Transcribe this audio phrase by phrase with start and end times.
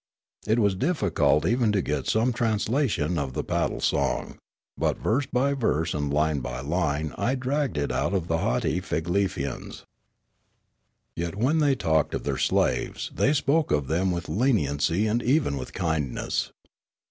[0.47, 4.39] It was difficult even to get some translation of the paddle song;
[4.75, 8.81] but verse by verse and line by line I dragged it out of the haughty
[8.81, 9.83] Figlefians.
[11.15, 15.55] Yet when they talked of their slaves, they spoke of them with leniency and even
[15.55, 16.51] with kindness.